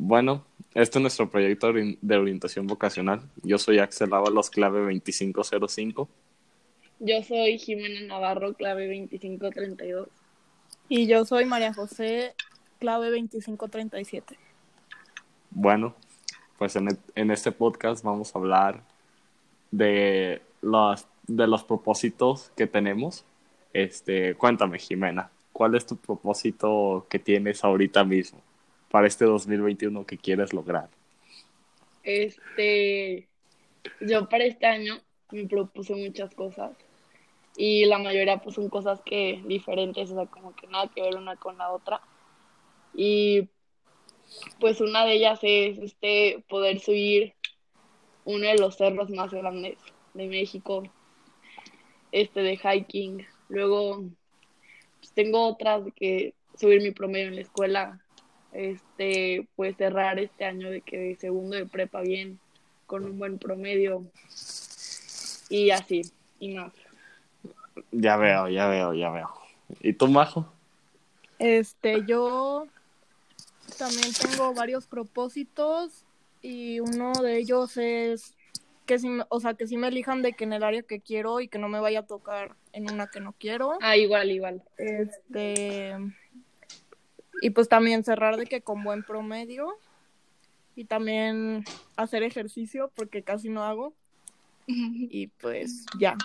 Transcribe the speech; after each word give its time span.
Bueno, 0.00 0.44
este 0.74 0.98
es 0.98 1.02
nuestro 1.02 1.28
proyecto 1.28 1.72
de 1.72 2.16
orientación 2.16 2.68
vocacional. 2.68 3.20
Yo 3.42 3.58
soy 3.58 3.80
Axel 3.80 4.14
Ábalos, 4.14 4.48
clave 4.48 4.78
2505. 4.78 6.08
Yo 7.00 7.22
soy 7.24 7.58
Jimena 7.58 8.02
Navarro, 8.02 8.54
clave 8.54 8.86
2532. 8.86 10.08
Y 10.88 11.08
yo 11.08 11.24
soy 11.24 11.46
María 11.46 11.74
José, 11.74 12.34
clave 12.78 13.06
2537. 13.10 14.38
Bueno, 15.50 15.96
pues 16.58 16.76
en, 16.76 16.96
en 17.16 17.30
este 17.32 17.50
podcast 17.50 18.04
vamos 18.04 18.32
a 18.32 18.38
hablar 18.38 18.84
de 19.72 20.42
los, 20.62 21.06
de 21.26 21.48
los 21.48 21.64
propósitos 21.64 22.52
que 22.56 22.68
tenemos. 22.68 23.24
Este, 23.72 24.36
cuéntame, 24.36 24.78
Jimena, 24.78 25.28
¿cuál 25.52 25.74
es 25.74 25.84
tu 25.86 25.96
propósito 25.96 27.04
que 27.10 27.18
tienes 27.18 27.64
ahorita 27.64 28.04
mismo 28.04 28.40
para 28.90 29.06
este 29.06 29.24
2021 29.24 30.06
que 30.06 30.18
quieres 30.18 30.52
lograr? 30.52 30.88
Este, 32.02 33.28
yo 34.00 34.28
para 34.28 34.44
este 34.44 34.66
año 34.66 35.00
me 35.30 35.46
propuse 35.46 35.94
muchas 35.94 36.34
cosas 36.34 36.72
y 37.56 37.84
la 37.86 37.98
mayoría 37.98 38.38
pues 38.38 38.54
son 38.54 38.68
cosas 38.68 39.00
que 39.04 39.42
diferentes, 39.46 40.10
o 40.10 40.14
sea, 40.14 40.26
como 40.26 40.54
que 40.54 40.66
nada 40.68 40.90
que 40.94 41.02
ver 41.02 41.16
una 41.16 41.36
con 41.36 41.58
la 41.58 41.70
otra. 41.70 42.00
Y 42.94 43.48
pues 44.60 44.80
una 44.80 45.04
de 45.04 45.14
ellas 45.14 45.40
es 45.42 45.78
este 45.78 46.44
poder 46.48 46.80
subir 46.80 47.34
uno 48.24 48.46
de 48.46 48.58
los 48.58 48.76
cerros 48.76 49.10
más 49.10 49.32
grandes 49.32 49.78
de 50.14 50.26
México, 50.26 50.82
este 52.12 52.42
de 52.42 52.56
hiking. 52.56 53.26
Luego 53.48 54.04
pues, 55.00 55.12
tengo 55.12 55.48
otras 55.48 55.84
de 55.84 55.92
que 55.92 56.34
subir 56.56 56.82
mi 56.82 56.90
promedio 56.90 57.28
en 57.28 57.36
la 57.36 57.40
escuela, 57.40 58.00
este, 58.58 59.46
pues 59.54 59.76
cerrar 59.76 60.18
este 60.18 60.44
año 60.44 60.68
de 60.68 60.80
que 60.80 60.98
de 60.98 61.14
segundo 61.14 61.56
de 61.56 61.64
prepa 61.64 62.00
bien, 62.00 62.40
con 62.86 63.04
un 63.04 63.16
buen 63.16 63.38
promedio 63.38 64.04
y 65.48 65.70
así, 65.70 66.02
y 66.40 66.54
más. 66.54 66.72
Ya 67.92 68.16
veo, 68.16 68.48
ya 68.48 68.66
veo, 68.66 68.94
ya 68.94 69.10
veo. 69.10 69.30
¿Y 69.80 69.92
tú, 69.92 70.08
Majo? 70.08 70.52
Este, 71.38 72.04
yo 72.04 72.66
también 73.78 74.12
tengo 74.12 74.52
varios 74.54 74.88
propósitos 74.88 76.04
y 76.42 76.80
uno 76.80 77.12
de 77.22 77.38
ellos 77.38 77.76
es 77.76 78.34
que 78.86 78.98
sí, 78.98 79.08
o 79.28 79.38
sea, 79.38 79.54
que 79.54 79.68
sí 79.68 79.76
me 79.76 79.86
elijan 79.86 80.22
de 80.22 80.32
que 80.32 80.42
en 80.42 80.52
el 80.52 80.64
área 80.64 80.82
que 80.82 80.98
quiero 80.98 81.40
y 81.40 81.46
que 81.46 81.60
no 81.60 81.68
me 81.68 81.78
vaya 81.78 82.00
a 82.00 82.06
tocar 82.06 82.56
en 82.72 82.90
una 82.90 83.06
que 83.06 83.20
no 83.20 83.34
quiero. 83.38 83.78
Ah, 83.82 83.96
igual, 83.96 84.32
igual. 84.32 84.62
Este 84.78 85.94
y 87.40 87.50
pues 87.50 87.68
también 87.68 88.04
cerrar 88.04 88.36
de 88.36 88.46
que 88.46 88.62
con 88.62 88.82
buen 88.82 89.02
promedio 89.02 89.76
y 90.74 90.84
también 90.84 91.64
hacer 91.96 92.22
ejercicio 92.22 92.90
porque 92.94 93.22
casi 93.22 93.48
no 93.48 93.64
hago. 93.64 93.92
Y 94.66 95.28
pues 95.28 95.86
ya. 95.98 96.16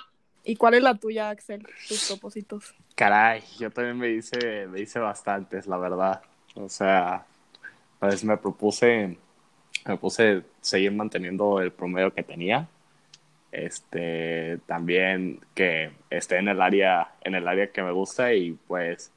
¿Y 0.44 0.58
cuál 0.58 0.74
es 0.74 0.84
la 0.84 0.96
tuya, 0.96 1.30
Axel? 1.30 1.66
Tus 1.88 2.08
propósitos. 2.08 2.76
Caray, 2.96 3.42
yo 3.58 3.72
también 3.72 3.98
me 3.98 4.10
hice, 4.10 4.68
me 4.68 4.82
hice 4.82 5.00
bastantes, 5.00 5.68
la 5.68 5.78
verdad. 5.78 6.22
O 6.56 6.68
sea, 6.68 7.26
pues 8.00 8.24
me 8.26 8.36
propuse, 8.36 9.18
me 9.86 9.98
puse 9.98 10.44
seguir 10.60 10.92
manteniendo 10.92 11.62
el 11.62 11.72
promedio 11.72 12.14
que 12.14 12.24
tenía. 12.24 12.68
Este, 13.52 14.60
también 14.66 15.40
que 15.56 15.92
esté 16.10 16.38
en 16.38 16.50
el 16.50 16.62
área, 16.62 17.14
en 17.22 17.36
el 17.36 17.48
área 17.48 17.72
que 17.72 17.82
me 17.82 17.92
gusta 17.92 18.34
y 18.34 18.52
pues 18.68 19.12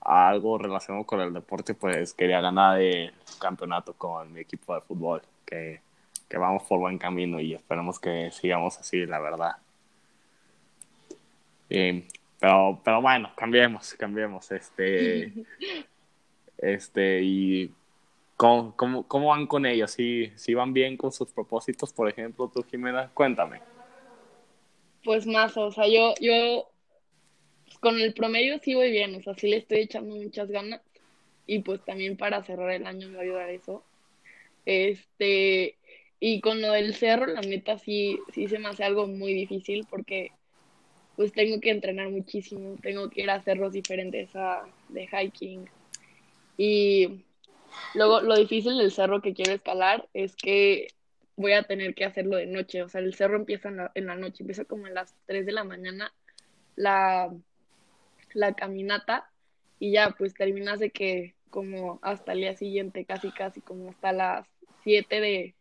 algo 0.00 0.58
relacionado 0.58 1.04
con 1.04 1.20
el 1.20 1.32
deporte, 1.32 1.74
pues 1.74 2.14
quería 2.14 2.40
ganar 2.40 2.80
el 2.80 3.12
campeonato 3.38 3.92
con 3.94 4.32
mi 4.32 4.40
equipo 4.40 4.74
de 4.74 4.80
fútbol, 4.80 5.22
que, 5.44 5.80
que 6.28 6.38
vamos 6.38 6.62
por 6.64 6.78
buen 6.78 6.98
camino 6.98 7.40
y 7.40 7.54
esperamos 7.54 7.98
que 7.98 8.30
sigamos 8.30 8.78
así, 8.78 9.06
la 9.06 9.18
verdad. 9.18 9.56
pero, 11.68 12.80
pero 12.84 13.02
bueno, 13.02 13.30
cambiemos, 13.36 13.94
cambiemos. 13.94 14.50
Este, 14.50 15.32
este, 16.58 17.20
y 17.22 17.72
¿cómo, 18.36 18.74
cómo, 18.76 19.02
cómo 19.06 19.28
van 19.28 19.46
con 19.46 19.66
ellos? 19.66 19.90
¿Sí, 19.90 20.32
¿Sí 20.36 20.54
van 20.54 20.72
bien 20.72 20.96
con 20.96 21.12
sus 21.12 21.28
propósitos, 21.32 21.92
por 21.92 22.08
ejemplo, 22.08 22.50
tú, 22.52 22.62
Jimena? 22.62 23.10
Cuéntame. 23.12 23.60
Pues 25.04 25.26
más, 25.26 25.56
o 25.56 25.70
sea, 25.70 25.86
yo, 25.86 26.14
yo 26.20 26.68
con 27.80 28.00
el 28.00 28.14
promedio 28.14 28.58
sí 28.58 28.74
voy 28.74 28.90
bien, 28.90 29.14
o 29.14 29.22
sea, 29.22 29.34
sí 29.34 29.48
le 29.48 29.58
estoy 29.58 29.78
echando 29.78 30.14
muchas 30.14 30.50
ganas 30.50 30.80
y 31.46 31.60
pues 31.60 31.84
también 31.84 32.16
para 32.16 32.42
cerrar 32.42 32.70
el 32.70 32.86
año 32.86 33.08
me 33.08 33.14
va 33.14 33.20
a 33.20 33.24
ayudar 33.24 33.50
eso. 33.50 33.82
Este, 34.66 35.76
y 36.20 36.40
con 36.40 36.60
lo 36.60 36.72
del 36.72 36.94
cerro, 36.94 37.26
la 37.26 37.40
neta 37.40 37.78
sí, 37.78 38.18
sí 38.32 38.48
se 38.48 38.58
me 38.58 38.68
hace 38.68 38.84
algo 38.84 39.06
muy 39.06 39.32
difícil 39.32 39.86
porque 39.88 40.32
pues 41.16 41.32
tengo 41.32 41.60
que 41.60 41.70
entrenar 41.70 42.10
muchísimo, 42.10 42.76
tengo 42.82 43.10
que 43.10 43.22
ir 43.22 43.30
a 43.30 43.42
cerros 43.42 43.72
diferentes 43.72 44.36
a, 44.36 44.62
de 44.88 45.08
hiking. 45.08 45.68
Y 46.56 47.22
luego 47.94 48.20
lo 48.20 48.36
difícil 48.36 48.76
del 48.78 48.92
cerro 48.92 49.22
que 49.22 49.34
quiero 49.34 49.52
escalar 49.52 50.08
es 50.14 50.36
que 50.36 50.88
voy 51.36 51.52
a 51.52 51.62
tener 51.62 51.94
que 51.94 52.04
hacerlo 52.04 52.36
de 52.36 52.46
noche, 52.46 52.82
o 52.82 52.88
sea, 52.88 53.00
el 53.00 53.14
cerro 53.14 53.36
empieza 53.36 53.68
en 53.68 53.78
la, 53.78 53.92
en 53.94 54.06
la 54.06 54.16
noche, 54.16 54.42
empieza 54.42 54.64
como 54.64 54.86
a 54.86 54.90
las 54.90 55.14
3 55.26 55.46
de 55.46 55.52
la 55.52 55.64
mañana 55.64 56.12
la, 56.76 57.32
la 58.34 58.54
caminata 58.54 59.30
y 59.78 59.92
ya 59.92 60.14
pues 60.16 60.34
terminas 60.34 60.80
de 60.80 60.90
que 60.90 61.34
como 61.50 61.98
hasta 62.02 62.32
el 62.32 62.40
día 62.40 62.56
siguiente, 62.56 63.04
casi 63.04 63.30
casi 63.30 63.60
como 63.60 63.90
hasta 63.90 64.12
las 64.12 64.46
7 64.82 65.20
de, 65.20 65.54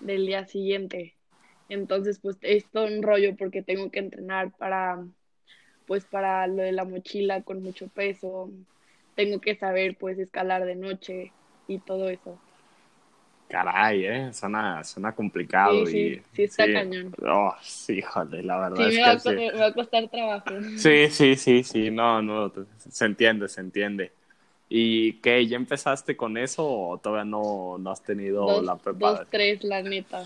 del 0.00 0.26
día 0.26 0.46
siguiente. 0.46 1.14
Entonces 1.68 2.18
pues 2.18 2.36
es 2.42 2.68
todo 2.70 2.86
un 2.86 3.02
rollo 3.02 3.36
porque 3.36 3.62
tengo 3.62 3.90
que 3.90 4.00
entrenar 4.00 4.52
para 4.52 5.04
pues 5.86 6.04
para 6.06 6.46
lo 6.46 6.62
de 6.62 6.72
la 6.72 6.84
mochila 6.84 7.42
con 7.42 7.62
mucho 7.62 7.88
peso, 7.88 8.50
tengo 9.14 9.40
que 9.40 9.54
saber 9.54 9.96
pues 9.98 10.18
escalar 10.18 10.64
de 10.64 10.76
noche 10.76 11.32
y 11.68 11.78
todo 11.78 12.08
eso. 12.08 12.38
Caray, 13.48 14.06
eh, 14.06 14.32
suena, 14.32 14.82
suena 14.82 15.14
complicado. 15.14 15.86
Sí, 15.86 15.96
y, 15.96 16.14
sí, 16.16 16.22
sí 16.32 16.42
está 16.42 16.72
cañón. 16.72 17.12
Oh, 17.22 17.54
sí, 17.62 18.02
joder, 18.02 18.44
la 18.44 18.58
verdad. 18.58 18.76
Sí, 18.76 18.82
es 18.82 18.94
me, 18.96 19.02
va 19.02 19.36
que 19.36 19.52
me 19.52 19.58
va 19.58 19.66
a 19.66 19.72
costar 19.72 20.08
trabajo. 20.08 20.46
Sí, 20.76 21.08
sí, 21.10 21.36
sí, 21.36 21.62
sí, 21.62 21.90
no, 21.90 22.20
no, 22.22 22.52
se 22.78 23.04
entiende, 23.04 23.48
se 23.48 23.60
entiende. 23.60 24.12
¿Y 24.68 25.14
qué, 25.20 25.46
ya 25.46 25.56
empezaste 25.56 26.16
con 26.16 26.36
eso 26.36 26.66
o 26.66 26.98
todavía 26.98 27.24
no, 27.24 27.76
no 27.78 27.90
has 27.90 28.02
tenido 28.02 28.46
dos, 28.46 28.64
la 28.64 28.76
preparación? 28.76 29.20
Dos, 29.20 29.30
tres, 29.30 29.64
la 29.64 29.82
neta. 29.82 30.24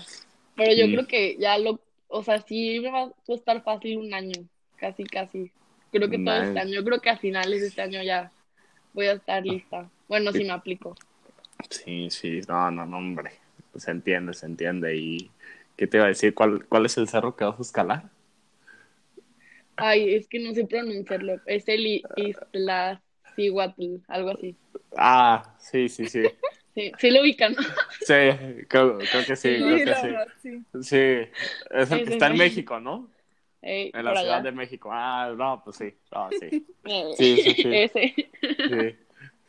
Pero 0.55 0.73
yo 0.73 0.87
Mm. 0.87 0.91
creo 0.91 1.07
que 1.07 1.37
ya 1.37 1.57
lo, 1.57 1.79
o 2.07 2.23
sea, 2.23 2.41
sí 2.41 2.79
me 2.79 2.89
va 2.89 3.03
a 3.03 3.11
costar 3.25 3.61
fácil 3.63 3.97
un 3.97 4.13
año, 4.13 4.45
casi, 4.77 5.03
casi. 5.03 5.51
Creo 5.91 6.09
que 6.09 6.19
todo 6.19 6.35
este 6.35 6.59
año, 6.59 6.73
yo 6.73 6.83
creo 6.83 6.99
que 6.99 7.09
a 7.09 7.17
finales 7.17 7.61
de 7.61 7.67
este 7.67 7.81
año 7.81 8.01
ya 8.01 8.31
voy 8.93 9.07
a 9.07 9.13
estar 9.13 9.45
lista. 9.45 9.89
Bueno, 10.07 10.31
si 10.31 10.43
me 10.43 10.51
aplico. 10.51 10.95
Sí, 11.69 12.09
sí, 12.11 12.41
no, 12.47 12.69
no, 12.71 12.85
no, 12.85 12.97
hombre. 12.97 13.31
Se 13.75 13.91
entiende, 13.91 14.33
se 14.33 14.45
entiende. 14.45 14.95
¿Y 14.95 15.31
qué 15.77 15.87
te 15.87 15.97
iba 15.97 16.05
a 16.05 16.09
decir? 16.09 16.33
¿Cuál, 16.33 16.65
cuál 16.67 16.85
es 16.85 16.97
el 16.97 17.07
cerro 17.07 17.35
que 17.35 17.45
vas 17.45 17.57
a 17.59 17.61
escalar? 17.61 18.09
Ay, 19.75 20.13
es 20.15 20.27
que 20.27 20.39
no 20.39 20.53
sé 20.53 20.65
pronunciarlo. 20.65 21.39
Es 21.45 21.67
el 21.67 22.03
Iztaccíhuatl, 22.15 23.97
algo 24.07 24.29
así. 24.31 24.57
Ah, 24.97 25.55
sí, 25.59 25.89
sí, 25.89 26.07
sí. 26.07 26.23
Sí, 26.75 26.91
sí 26.99 27.11
lo 27.11 27.21
ubican. 27.21 27.55
Sí, 27.99 28.13
creo, 28.67 28.97
creo 29.09 29.25
que 29.25 29.35
sí, 29.35 29.49
Sí, 29.57 29.63
creo 29.63 29.81
que 29.83 29.93
sí. 29.95 30.07
verdad, 30.07 30.27
sí. 30.41 30.65
Sí, 30.81 30.95
es 31.71 31.91
el 31.91 32.03
que 32.03 32.09
está 32.11 32.27
en. 32.27 32.37
México, 32.37 32.79
¿no? 32.79 33.09
Ey, 33.61 33.91
En 33.93 34.05
la 34.05 34.15
Ciudad 34.15 34.41
allá. 34.41 34.43
de 34.43 34.51
México. 34.51 34.89
Ah, 34.91 35.33
no, 35.37 35.63
pues 35.63 35.77
sí, 35.77 35.95
no, 36.11 36.33
sí. 36.33 36.51
Sí, 37.17 37.37
sí, 37.39 37.55
sí. 37.55 37.81
Ese. 37.83 38.15
Sí, 38.67 38.97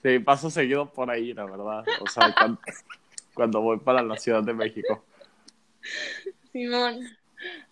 sí, 0.02 0.18
paso 0.18 0.50
seguido 0.50 0.92
por 0.92 1.10
ahí, 1.10 1.32
la 1.32 1.44
verdad. 1.44 1.84
O 2.00 2.06
sea, 2.06 2.34
cuando, 2.34 2.60
cuando 3.34 3.60
voy 3.60 3.78
para 3.78 4.02
la 4.02 4.16
Ciudad 4.16 4.42
de 4.42 4.54
México. 4.54 5.04
Simón, 6.52 7.00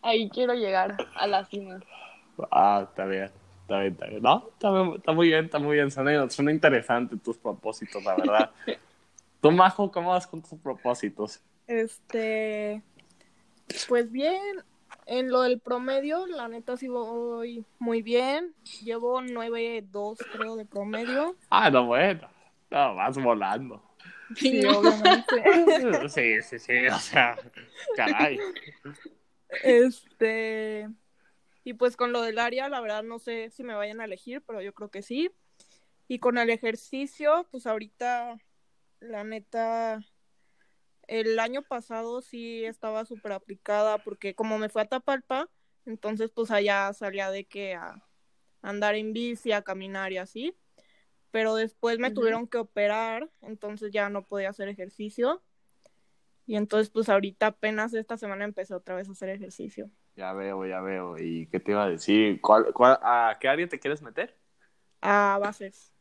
ahí 0.03 0.29
quiero 0.31 0.55
llegar 0.55 0.97
a 1.15 1.27
la 1.27 1.45
cima. 1.45 1.81
Ah, 2.51 2.87
está 2.89 3.07
bien, 3.07 3.31
está 3.63 3.81
bien, 3.81 3.93
está 3.93 4.07
bien. 4.07 4.23
No, 4.23 4.49
está, 4.53 4.71
bien, 4.71 4.95
está 4.97 5.13
muy 5.13 5.29
bien, 5.29 5.45
está 5.45 5.59
muy 5.59 5.77
bien. 5.77 5.91
Suena, 5.91 6.31
suena 6.31 6.53
interesante 6.53 7.17
tus 7.17 7.37
propósitos, 7.37 8.03
la 8.05 8.15
verdad. 8.17 8.51
Tú, 9.41 9.53
Majo, 9.53 9.91
¿cómo 9.91 10.11
vas 10.11 10.27
con 10.27 10.43
tus 10.43 10.59
propósitos? 10.59 11.41
Este, 11.67 12.83
pues 13.89 14.11
bien, 14.11 14.65
en 15.09 15.31
lo 15.31 15.41
del 15.41 15.59
promedio, 15.59 16.27
la 16.27 16.49
neta 16.49 16.77
sí 16.77 16.87
voy 16.87 17.65
muy 17.79 18.03
bien. 18.03 18.55
Llevo 18.83 19.21
9.2 19.23 20.19
creo 20.33 20.57
de 20.57 20.67
promedio. 20.67 21.35
Ah, 21.49 21.71
no, 21.71 21.87
bueno. 21.87 22.29
No, 22.71 22.95
vas 22.95 23.17
volando. 23.17 23.83
Sí, 24.37 24.61
Sí, 24.61 24.67
obviamente. 24.67 25.43
Sí, 26.09 26.43
sí, 26.43 26.59
sí, 26.59 26.87
o 26.87 26.99
sea, 26.99 27.37
caray. 27.97 28.39
Este, 29.65 30.87
y 31.65 31.73
pues 31.73 31.97
con 31.97 32.13
lo 32.13 32.21
del 32.21 32.39
área, 32.39 32.69
la 32.69 32.83
verdad 32.83 33.03
no 33.03 33.19
sé 33.19 33.49
si 33.49 33.65
me 33.65 33.75
vayan 33.75 34.03
a 34.03 34.05
elegir, 34.05 34.43
pero 34.47 34.61
yo 34.61 34.75
creo 34.75 34.91
que 34.91 35.01
sí. 35.01 35.31
Y 36.07 36.19
con 36.19 36.37
el 36.37 36.51
ejercicio, 36.51 37.47
pues 37.51 37.67
ahorita 37.67 38.37
la 39.01 39.25
neta, 39.25 40.01
el 41.09 41.39
año 41.39 41.63
pasado 41.63 42.21
sí 42.21 42.65
estaba 42.65 43.05
súper 43.05 43.33
aplicada 43.33 43.99
porque 43.99 44.35
como 44.35 44.59
me 44.59 44.69
fue 44.69 44.83
a 44.83 44.89
Tapalpa, 44.89 45.49
entonces 45.87 46.31
pues 46.31 46.51
allá 46.51 46.93
salía 46.93 47.31
de 47.31 47.47
que 47.47 47.75
a 47.75 48.07
andar 48.63 48.95
en 48.95 49.13
bici, 49.13 49.53
a 49.53 49.63
caminar 49.63 50.13
y 50.13 50.19
así. 50.19 50.57
Pero 51.31 51.55
después 51.55 51.99
me 51.99 52.11
tuvieron 52.11 52.47
que 52.47 52.59
operar, 52.59 53.31
entonces 53.43 53.91
ya 53.91 54.09
no 54.09 54.25
podía 54.25 54.51
hacer 54.51 54.69
ejercicio. 54.69 55.43
Y 56.47 56.57
entonces 56.57 56.91
pues 56.91 57.09
ahorita 57.09 57.49
apenas 57.49 57.93
esta 57.95 58.17
semana 58.17 58.45
empecé 58.45 58.75
otra 58.75 58.95
vez 58.95 59.09
a 59.09 59.13
hacer 59.13 59.31
ejercicio. 59.31 59.91
Ya 60.17 60.33
veo, 60.33 60.67
ya 60.67 60.81
veo. 60.81 61.17
¿Y 61.19 61.47
qué 61.49 61.61
te 61.61 61.73
iba 61.73 61.85
a 61.85 61.89
decir? 61.91 62.41
¿Cuál, 62.41 62.73
cuál, 62.73 62.99
¿A 63.03 63.37
qué 63.41 63.49
área 63.49 63.69
te 63.69 63.79
quieres 63.79 64.03
meter? 64.03 64.37
A 65.01 65.39
bases. 65.41 65.93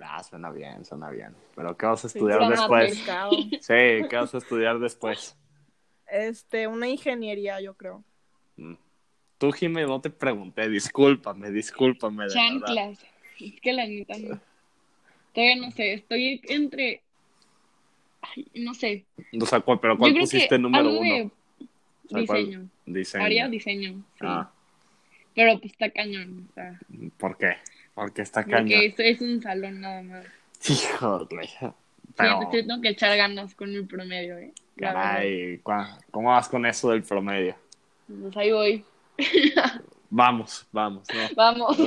Ah, 0.00 0.22
suena 0.22 0.50
bien, 0.50 0.84
suena 0.84 1.10
bien. 1.10 1.34
Pero 1.54 1.76
¿qué 1.76 1.86
vas 1.86 2.04
a 2.04 2.06
estudiar 2.06 2.48
después? 2.48 2.94
Sí, 3.60 4.08
¿qué 4.08 4.16
vas 4.16 4.34
a 4.34 4.38
estudiar 4.38 4.78
después? 4.78 5.36
Este, 6.06 6.66
una 6.66 6.88
ingeniería, 6.88 7.60
yo 7.60 7.74
creo. 7.74 8.04
Mm. 8.56 8.74
Tú, 9.38 9.52
Jimé, 9.52 9.84
no 9.86 10.00
te 10.00 10.10
pregunté, 10.10 10.68
discúlpame, 10.68 11.50
discúlpame. 11.50 12.28
Chanclas. 12.28 13.04
Es 13.38 13.60
que 13.60 13.72
la 13.72 13.86
neta 13.86 14.16
no. 14.18 14.40
Todavía 15.34 15.56
no 15.56 15.70
sé, 15.70 15.94
estoy 15.94 16.40
entre. 16.48 17.02
Ay, 18.22 18.46
no 18.54 18.72
sé. 18.72 19.04
No 19.32 19.44
sé 19.44 19.60
cuál, 19.60 19.78
pero 19.80 19.98
¿cuál 19.98 20.14
pusiste 20.14 20.58
número 20.58 20.98
uno? 20.98 21.30
diseño. 22.08 22.68
diseño. 22.86 23.24
Área 23.24 23.48
diseño, 23.48 23.92
sí. 24.14 24.20
Ah. 24.22 24.50
Pero 25.34 25.58
pues 25.58 25.72
está 25.72 25.90
cañón, 25.90 26.48
o 26.50 26.54
sea. 26.54 26.80
¿Por 27.18 27.36
qué? 27.36 27.56
Porque 27.96 28.20
está 28.20 28.44
cañón. 28.44 28.64
Porque 28.64 28.86
es, 28.86 28.94
es 28.98 29.20
un 29.22 29.42
salón 29.42 29.80
nada 29.80 30.02
más. 30.02 30.26
Híjole. 30.68 31.48
Pero... 32.14 32.40
Sí, 32.52 32.62
tengo 32.66 32.80
que 32.82 32.90
echar 32.90 33.16
ganas 33.16 33.54
con 33.54 33.72
mi 33.72 33.82
promedio, 33.82 34.36
¿eh? 34.36 34.52
Caray, 34.76 35.62
¿cómo 36.10 36.28
vas 36.28 36.48
con 36.48 36.66
eso 36.66 36.90
del 36.90 37.02
promedio? 37.02 37.56
Pues 38.06 38.36
ahí 38.36 38.52
voy. 38.52 38.84
vamos, 40.10 40.66
vamos. 40.70 41.08
No. 41.08 41.34
Vamos. 41.34 41.78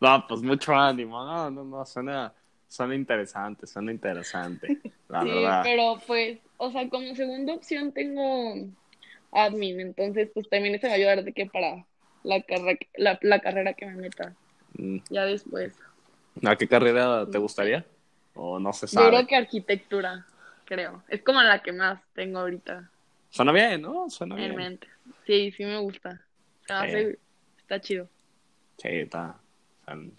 No, 0.00 0.26
pues 0.26 0.42
mucho 0.42 0.74
ánimo. 0.74 1.24
No, 1.24 1.48
no, 1.52 1.62
no, 1.62 1.86
suena, 1.86 2.34
suena 2.66 2.96
interesante, 2.96 3.68
suena 3.68 3.92
interesante, 3.92 4.80
la 5.08 5.22
sí, 5.22 5.28
verdad. 5.28 5.60
pero 5.62 6.02
pues, 6.04 6.40
o 6.56 6.72
sea, 6.72 6.88
como 6.88 7.14
segunda 7.14 7.54
opción 7.54 7.92
tengo 7.92 8.54
admin, 9.30 9.78
entonces 9.78 10.28
pues 10.34 10.48
también 10.48 10.74
eso 10.74 10.88
me 10.88 10.88
va 10.88 10.94
a 10.94 10.96
ayudar 10.96 11.22
de 11.22 11.32
que 11.32 11.46
para 11.46 11.86
la, 12.24 12.42
carrera, 12.42 12.80
la, 12.96 13.16
la 13.22 13.38
carrera 13.38 13.74
que 13.74 13.86
me 13.86 13.94
meta. 13.94 14.34
Mm. 14.74 14.98
Ya 15.10 15.24
después. 15.24 15.74
¿A 16.44 16.56
qué 16.56 16.66
carrera 16.66 17.26
te 17.26 17.38
gustaría? 17.38 17.84
¿O 18.34 18.58
no 18.58 18.72
se 18.72 18.86
sabe? 18.86 19.06
Yo 19.06 19.10
creo 19.10 19.26
que 19.26 19.36
arquitectura, 19.36 20.26
creo. 20.64 21.02
Es 21.08 21.22
como 21.22 21.42
la 21.42 21.62
que 21.62 21.72
más 21.72 22.00
tengo 22.14 22.40
ahorita. 22.40 22.90
Suena 23.30 23.52
bien, 23.52 23.82
¿no? 23.82 24.08
Suena 24.10 24.34
en 24.36 24.40
bien. 24.42 24.56
mente. 24.56 24.88
Sí, 25.26 25.52
sí 25.52 25.64
me 25.64 25.78
gusta. 25.78 26.20
sí. 26.66 27.16
Está 27.58 27.80
chido. 27.80 28.08
Sí, 28.78 28.88
está. 28.88 29.36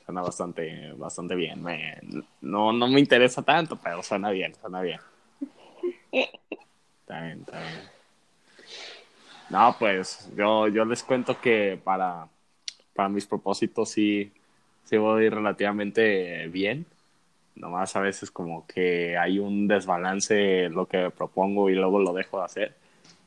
Suena 0.06 0.22
bastante, 0.22 0.94
bastante 0.94 1.36
bien. 1.36 1.64
Me, 1.64 1.98
no, 2.42 2.72
no 2.72 2.88
me 2.88 3.00
interesa 3.00 3.42
tanto, 3.42 3.76
pero 3.82 4.04
suena 4.04 4.30
bien, 4.30 4.54
suena 4.56 4.82
bien. 4.82 5.00
Está 6.12 7.22
bien, 7.22 7.40
está 7.40 7.60
bien. 7.60 7.90
No, 9.50 9.76
pues 9.78 10.30
yo, 10.36 10.68
yo 10.68 10.86
les 10.86 11.04
cuento 11.04 11.40
que 11.40 11.80
para, 11.84 12.28
para 12.94 13.10
mis 13.10 13.26
propósitos 13.26 13.90
sí, 13.90 14.32
sí 14.84 14.98
voy 14.98 15.30
relativamente 15.30 16.48
bien. 16.48 16.86
Nomás 17.56 17.96
a 17.96 18.02
veces 18.02 18.32
como 18.32 18.68
que 18.68 19.18
hay 19.18 19.40
un 19.40 19.68
desbalance 19.68 20.66
en 20.66 20.74
lo 20.74 20.88
que 20.88 21.12
propongo 21.12 21.70
y 21.70 21.76
luego 21.76 22.00
lo 22.02 22.14
dejo 22.14 22.40
de 22.40 22.46
hacer. 22.46 22.76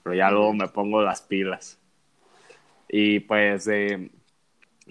Pero 0.03 0.17
ya 0.17 0.31
luego 0.31 0.55
me 0.55 0.69
pongo 0.69 1.03
las 1.03 1.23
pilas. 1.23 1.79
Y 2.88 3.20
pues 3.20 3.64
de, 3.64 4.11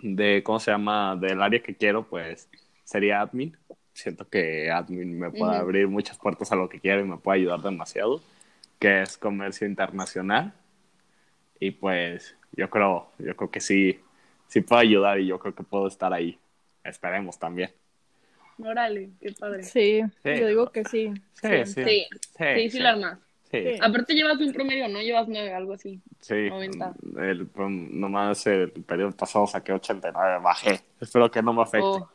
de 0.04 0.44
¿cómo 0.44 0.60
se 0.60 0.72
llama? 0.72 1.16
Del 1.18 1.42
área 1.42 1.62
que 1.64 1.76
quiero, 1.76 2.08
pues 2.08 2.50
sería 2.84 3.22
admin. 3.22 3.58
Siento 3.94 4.30
que 4.30 4.72
admin 4.72 5.20
me 5.20 5.32
puede 5.32 5.58
abrir 5.58 5.88
muchas 5.88 6.18
puertas 6.20 6.52
a 6.52 6.56
lo 6.56 6.70
que 6.70 6.80
quiero 6.82 7.02
y 7.02 7.06
me 7.06 7.18
puede 7.18 7.40
ayudar 7.40 7.62
demasiado. 7.62 8.22
Que 8.80 9.04
es 9.04 9.18
comercio 9.18 9.68
internacional. 9.68 10.54
Y 11.60 11.72
pues 11.72 12.36
yo 12.54 12.70
creo, 12.70 13.10
yo 13.20 13.36
creo 13.36 13.52
que 13.52 13.62
sí, 13.62 14.00
sí 14.48 14.62
puedo 14.62 14.82
ayudar 14.82 15.20
y 15.20 15.28
yo 15.28 15.40
creo 15.40 15.56
que 15.56 15.64
puedo 15.64 15.88
estar 15.88 16.14
ahí. 16.14 16.40
Esperemos 16.86 17.38
también. 17.40 17.72
Órale, 18.64 19.10
qué 19.20 19.34
padre. 19.34 19.64
Sí, 19.64 20.02
yo 20.24 20.48
digo 20.48 20.72
que 20.72 20.86
sí. 20.86 21.12
Sí, 21.34 21.66
sí. 21.66 21.84
Sí, 21.84 22.06
sí, 22.38 22.70
sí, 22.70 22.80
la 22.80 22.92
armas. 22.92 23.20
Sí. 23.52 23.78
Aparte 23.82 24.14
llevas 24.14 24.40
un 24.40 24.54
promedio, 24.54 24.88
¿no? 24.88 25.02
Llevas 25.02 25.28
nueve, 25.28 25.54
algo 25.54 25.74
así. 25.74 26.02
Sí. 26.22 26.50
90. 26.50 26.94
El, 27.18 27.50
nomás 27.58 28.48
el 28.48 28.72
periodo 28.72 29.12
pasado 29.12 29.46
saqué 29.48 29.74
89, 29.74 30.40
bajé. 30.42 30.82
Espero 31.02 31.30
que 31.30 31.42
no 31.42 31.54
me 31.54 31.64
afecte. 31.64 31.86
Oh. 31.86 32.10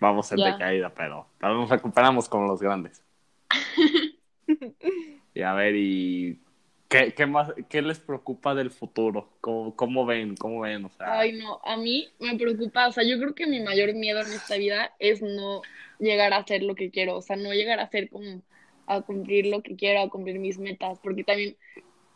Vamos 0.00 0.30
en 0.32 0.38
decaída, 0.38 0.90
pero, 0.90 1.28
pero 1.38 1.54
nos 1.54 1.70
recuperamos 1.70 2.28
con 2.28 2.46
los 2.46 2.60
grandes. 2.60 3.02
y 5.34 5.42
a 5.42 5.54
ver, 5.54 5.74
y 5.76 6.40
¿Qué, 6.88 7.14
qué, 7.14 7.26
más, 7.26 7.52
¿Qué 7.68 7.82
les 7.82 7.98
preocupa 7.98 8.54
del 8.54 8.70
futuro? 8.70 9.28
¿Cómo, 9.40 9.74
¿Cómo, 9.74 10.06
ven? 10.06 10.36
¿Cómo 10.36 10.60
ven? 10.60 10.84
O 10.84 10.90
sea... 10.90 11.18
Ay, 11.18 11.32
no, 11.32 11.60
a 11.64 11.76
mí 11.76 12.08
me 12.20 12.36
preocupa, 12.36 12.86
o 12.86 12.92
sea, 12.92 13.02
yo 13.02 13.18
creo 13.18 13.34
que 13.34 13.46
mi 13.46 13.60
mayor 13.60 13.92
miedo 13.94 14.20
en 14.20 14.32
esta 14.32 14.56
vida 14.56 14.94
es 15.00 15.20
no 15.20 15.62
llegar 15.98 16.32
a 16.32 16.38
hacer 16.38 16.62
lo 16.62 16.76
que 16.76 16.90
quiero, 16.90 17.16
o 17.16 17.22
sea, 17.22 17.36
no 17.36 17.52
llegar 17.52 17.80
a 17.80 17.84
hacer 17.84 18.08
como 18.08 18.40
a 18.86 19.00
cumplir 19.00 19.46
lo 19.46 19.62
que 19.62 19.74
quiero, 19.74 20.00
a 20.00 20.10
cumplir 20.10 20.38
mis 20.38 20.58
metas, 20.58 21.00
porque 21.02 21.24
también 21.24 21.56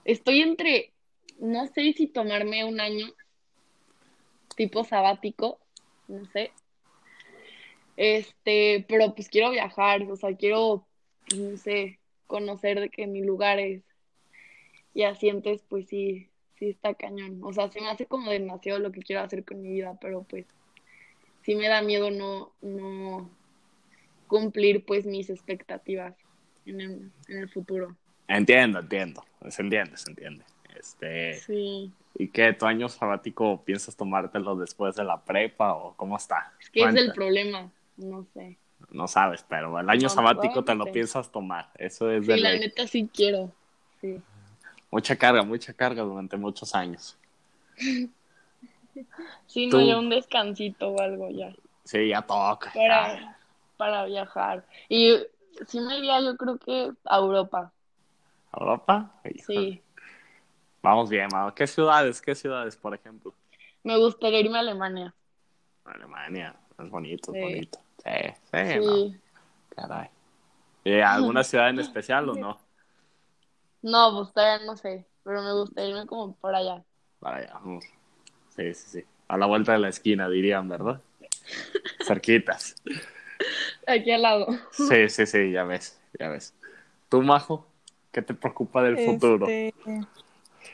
estoy 0.05 0.41
entre, 0.41 0.93
no 1.41 1.67
sé 1.67 1.93
si 1.93 2.07
tomarme 2.07 2.65
un 2.65 2.81
año 2.81 3.09
tipo 4.55 4.85
sabático, 4.85 5.59
no 6.07 6.25
sé, 6.27 6.53
este, 7.97 8.85
pero 8.89 9.15
pues 9.15 9.29
quiero 9.29 9.51
viajar, 9.51 10.03
o 10.03 10.17
sea, 10.17 10.37
quiero, 10.37 10.87
no 11.37 11.57
sé, 11.57 11.99
conocer 12.29 12.79
de 12.79 12.89
que 12.89 13.09
mis 13.09 13.27
lugares 13.27 13.83
ya 14.95 15.15
sientes, 15.15 15.63
pues 15.69 15.89
sí, 15.89 16.29
sí 16.59 16.71
está 16.71 16.95
cañón. 16.95 17.41
O 17.43 17.53
sea, 17.53 17.71
se 17.71 17.81
me 17.81 17.89
hace 17.89 18.07
como 18.07 18.31
demasiado 18.31 18.79
lo 18.79 18.93
que 18.93 19.03
quiero 19.03 19.23
hacer 19.23 19.45
con 19.45 19.63
mi 19.63 19.71
vida, 19.71 19.97
pero 20.01 20.23
pues 20.23 20.47
sí 21.43 21.55
me 21.55 21.69
da 21.69 21.83
miedo 21.83 22.11
no, 22.11 22.53
no 22.61 23.31
cumplir 24.27 24.85
pues 24.85 25.07
mis 25.07 25.31
expectativas 25.31 26.15
en 26.67 26.81
el, 26.81 27.11
en 27.29 27.39
el 27.39 27.49
futuro. 27.49 27.97
Entiendo, 28.29 28.81
entiendo, 28.81 29.25
se 29.49 29.63
entiende, 29.63 29.97
se 29.97 30.11
entiende. 30.11 30.45
Este, 30.79 31.35
sí. 31.35 31.93
¿Y 32.15 32.29
qué, 32.29 32.53
tu 32.53 32.67
año 32.67 32.89
sabático 32.89 33.63
piensas 33.65 33.97
tomártelo 33.97 34.57
después 34.57 34.95
de 34.97 35.05
la 35.05 35.23
prepa 35.25 35.75
o 35.75 35.95
cómo 35.97 36.17
está? 36.17 36.53
Es 36.61 36.71
que 36.71 36.83
es 36.83 36.95
el 36.95 37.13
problema, 37.13 37.71
no 37.97 38.27
sé. 38.35 38.57
No 38.91 39.07
sabes, 39.09 39.45
pero 39.49 39.79
el 39.79 39.89
año 39.91 40.09
sabático 40.09 40.65
te 40.65 40.75
lo 40.75 40.87
piensas 40.87 41.31
tomar, 41.31 41.71
eso 41.77 42.11
es 42.11 42.25
sí, 42.25 42.37
la 42.37 42.57
neta 42.57 42.87
sí 42.87 43.09
quiero, 43.13 43.53
sí 44.01 44.21
mucha 44.91 45.17
carga, 45.17 45.43
mucha 45.43 45.73
carga 45.73 46.03
durante 46.03 46.37
muchos 46.37 46.75
años. 46.75 47.17
Sí, 49.47 49.67
no, 49.67 49.81
ya 49.81 49.99
un 49.99 50.11
descansito 50.11 50.89
o 50.91 51.01
algo 51.01 51.29
ya. 51.31 51.53
Sí, 51.85 52.09
ya 52.09 52.23
toca. 52.23 52.71
Para, 52.73 53.37
para 53.77 54.05
viajar. 54.05 54.65
Y 54.89 55.17
sí 55.67 55.81
me 55.81 55.99
iría 55.99 56.21
yo 56.21 56.37
creo 56.37 56.59
que 56.59 56.93
a 57.05 57.17
Europa. 57.19 57.73
¿Europa? 58.53 59.13
Sí. 59.47 59.83
Vamos 60.83 61.11
bien, 61.11 61.29
vamos. 61.33 61.53
¿Qué 61.55 61.67
ciudades? 61.67 62.21
¿Qué 62.21 62.35
ciudades, 62.35 62.77
por 62.77 62.95
ejemplo? 62.95 63.35
Me 63.83 63.97
gustaría 63.97 64.41
irme 64.41 64.59
a 64.59 64.61
Alemania. 64.61 65.15
Alemania, 65.85 66.55
es 66.79 66.91
bonito, 66.91 67.35
es 67.35 67.41
bonito. 67.41 67.79
Sí, 68.05 68.35
sí, 68.53 69.21
Caray. 69.71 70.09
¿Y 70.85 71.01
¿Alguna 71.01 71.43
ciudad 71.43 71.69
en 71.71 71.81
especial 71.81 72.29
o 72.29 72.35
no? 72.35 72.59
No, 73.83 74.15
pues 74.15 74.33
todavía 74.33 74.67
no 74.67 74.77
sé, 74.77 75.07
pero 75.25 75.43
me 75.43 75.53
gusta 75.53 75.85
irme 75.85 76.07
como 76.07 76.35
por 76.37 76.55
allá. 76.55 76.85
Para 77.19 77.39
allá, 77.39 77.61
Sí, 78.57 78.75
sí, 78.75 79.01
sí. 79.01 79.05
A 79.29 79.39
la 79.39 79.47
vuelta 79.47 79.73
de 79.73 79.79
la 79.79 79.89
esquina, 79.89 80.29
dirían, 80.29 80.69
¿verdad? 80.69 81.01
Cerquitas. 82.07 82.75
Aquí 83.87 84.11
al 84.11 84.23
lado. 84.23 84.47
Sí, 84.73 85.09
sí, 85.09 85.27
sí, 85.27 85.53
ya 85.53 85.65
ves, 85.65 86.01
ya 86.19 86.29
ves. 86.29 86.55
¿Tú, 87.09 87.23
Majo? 87.23 87.67
¿Qué 88.13 88.23
te 88.23 88.35
preocupa 88.35 88.83
del 88.83 88.99
futuro? 88.99 89.47
Este, 89.47 89.75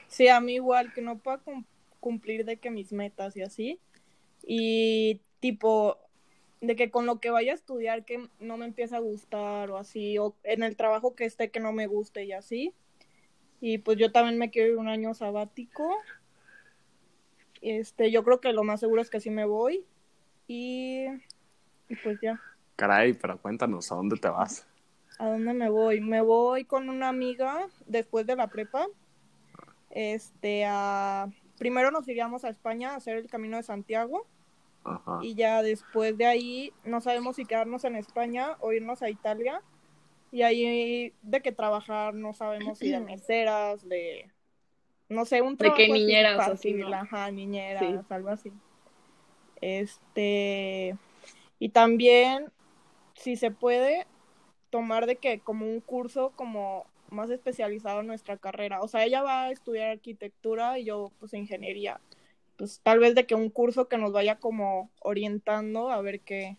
sí, 0.08 0.28
a 0.28 0.40
mí 0.40 0.54
igual, 0.54 0.92
que 0.92 1.02
no 1.02 1.18
pueda 1.18 1.40
cumplir 2.00 2.44
de 2.44 2.56
que 2.56 2.70
mis 2.70 2.92
metas 2.92 3.36
y 3.36 3.42
así. 3.42 3.78
Y 4.42 5.20
tipo, 5.40 5.98
de 6.60 6.76
que 6.76 6.90
con 6.90 7.06
lo 7.06 7.20
que 7.20 7.30
vaya 7.30 7.52
a 7.52 7.54
estudiar 7.54 8.04
que 8.04 8.28
no 8.40 8.56
me 8.56 8.66
empiece 8.66 8.96
a 8.96 9.00
gustar 9.00 9.70
o 9.70 9.76
así, 9.76 10.18
o 10.18 10.34
en 10.44 10.62
el 10.62 10.76
trabajo 10.76 11.14
que 11.14 11.24
esté 11.24 11.50
que 11.50 11.60
no 11.60 11.72
me 11.72 11.86
guste 11.86 12.24
y 12.24 12.32
así. 12.32 12.74
Y 13.60 13.78
pues 13.78 13.98
yo 13.98 14.12
también 14.12 14.38
me 14.38 14.50
quiero 14.50 14.72
ir 14.72 14.78
un 14.78 14.88
año 14.88 15.14
sabático. 15.14 15.96
Este, 17.60 18.10
yo 18.10 18.22
creo 18.22 18.40
que 18.40 18.52
lo 18.52 18.64
más 18.64 18.80
seguro 18.80 19.02
es 19.02 19.10
que 19.10 19.20
sí 19.20 19.30
me 19.30 19.44
voy. 19.44 19.84
Y, 20.46 21.06
y 21.88 21.96
pues 22.02 22.20
ya. 22.20 22.40
Caray, 22.76 23.14
pero 23.14 23.40
cuéntanos, 23.40 23.90
¿a 23.90 23.94
dónde 23.94 24.16
te 24.16 24.28
vas? 24.28 24.66
¿A 25.18 25.30
dónde 25.30 25.54
me 25.54 25.70
voy? 25.70 26.00
Me 26.00 26.20
voy 26.20 26.64
con 26.64 26.90
una 26.90 27.08
amiga 27.08 27.66
después 27.86 28.26
de 28.26 28.36
la 28.36 28.48
prepa. 28.48 28.86
Este, 29.90 30.64
a... 30.66 31.28
primero 31.58 31.90
nos 31.90 32.06
iríamos 32.06 32.44
a 32.44 32.50
España 32.50 32.92
a 32.92 32.96
hacer 32.96 33.16
el 33.16 33.30
camino 33.30 33.56
de 33.56 33.62
Santiago. 33.62 34.26
Ajá. 34.84 35.18
Y 35.22 35.34
ya 35.34 35.62
después 35.62 36.16
de 36.18 36.26
ahí 36.26 36.72
no 36.84 37.00
sabemos 37.00 37.36
si 37.36 37.46
quedarnos 37.46 37.84
en 37.84 37.96
España 37.96 38.56
o 38.60 38.72
irnos 38.72 39.02
a 39.02 39.10
Italia. 39.10 39.62
Y 40.36 40.42
ahí 40.42 41.14
de 41.22 41.40
qué 41.40 41.50
trabajar, 41.50 42.12
no 42.12 42.34
sabemos 42.34 42.78
si 42.78 42.90
de 42.90 43.00
meseras, 43.00 43.88
de 43.88 44.30
no 45.08 45.24
sé, 45.24 45.40
un 45.40 45.54
De 45.54 45.64
trabajo 45.64 45.78
qué 45.78 45.84
así 45.84 45.92
niñeras, 45.94 46.36
fácil, 46.36 46.74
así, 46.74 46.82
¿no? 46.82 46.92
ajá, 46.92 47.30
niñeras, 47.30 48.06
Sí. 48.06 48.12
algo 48.12 48.28
así. 48.28 48.52
Este, 49.62 50.94
y 51.58 51.70
también, 51.70 52.52
si 53.14 53.36
se 53.36 53.50
puede, 53.50 54.06
tomar 54.68 55.06
de 55.06 55.16
que 55.16 55.40
como 55.40 55.64
un 55.64 55.80
curso 55.80 56.32
como 56.36 56.84
más 57.10 57.30
especializado 57.30 58.00
en 58.00 58.06
nuestra 58.08 58.36
carrera. 58.36 58.82
O 58.82 58.88
sea, 58.88 59.06
ella 59.06 59.22
va 59.22 59.44
a 59.44 59.50
estudiar 59.52 59.88
arquitectura 59.88 60.78
y 60.78 60.84
yo 60.84 61.12
pues 61.18 61.32
ingeniería. 61.32 61.98
Pues 62.58 62.80
tal 62.82 62.98
vez 62.98 63.14
de 63.14 63.24
que 63.24 63.34
un 63.34 63.48
curso 63.48 63.88
que 63.88 63.96
nos 63.96 64.12
vaya 64.12 64.38
como 64.38 64.90
orientando 65.00 65.88
a 65.88 66.02
ver 66.02 66.20
qué, 66.20 66.58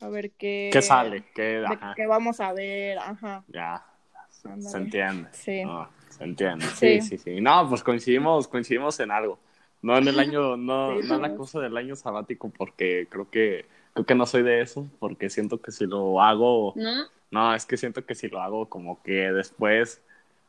a 0.00 0.08
ver 0.08 0.30
qué, 0.32 0.70
¿Qué 0.72 0.82
sale? 0.82 1.24
¿Qué, 1.34 1.64
ajá, 1.66 1.92
qué 1.96 2.06
vamos 2.06 2.40
a 2.40 2.52
ver, 2.52 2.98
ajá. 2.98 3.44
ya, 3.48 3.84
se, 4.30 4.48
Ándale. 4.48 4.70
se 4.70 4.78
entiende. 4.78 5.28
Sí. 5.32 5.64
No, 5.64 5.88
se 6.08 6.24
entiende. 6.24 6.64
Sí, 6.74 7.00
Sí. 7.00 7.02
sí, 7.02 7.18
sí. 7.18 7.40
No, 7.40 7.68
pues 7.68 7.82
coincidimos, 7.82 8.48
coincidimos 8.48 8.98
en 9.00 9.10
algo. 9.10 9.38
No 9.82 9.96
en 9.96 10.08
el 10.08 10.18
año, 10.20 10.56
no, 10.56 11.00
Sí, 11.00 11.08
no 11.08 11.14
en 11.16 11.22
la 11.22 11.34
cosa 11.34 11.60
del 11.60 11.76
año 11.76 11.96
sabático, 11.96 12.50
porque 12.50 13.06
creo 13.10 13.30
que, 13.30 13.66
creo 13.94 14.06
que 14.06 14.14
no 14.14 14.26
soy 14.26 14.42
de 14.42 14.60
eso, 14.62 14.86
porque 14.98 15.30
siento 15.30 15.60
que 15.60 15.72
si 15.72 15.86
lo 15.86 16.20
hago, 16.22 16.72
¿No? 16.76 17.04
no, 17.30 17.54
es 17.54 17.66
que 17.66 17.76
siento 17.76 18.04
que 18.06 18.14
si 18.14 18.28
lo 18.28 18.40
hago 18.40 18.68
como 18.68 19.02
que 19.02 19.32
después, 19.32 20.02